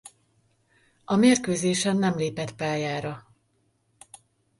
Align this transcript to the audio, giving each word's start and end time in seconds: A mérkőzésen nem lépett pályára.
A 1.05 1.15
mérkőzésen 1.15 1.97
nem 1.97 2.15
lépett 2.15 2.55
pályára. 2.55 3.27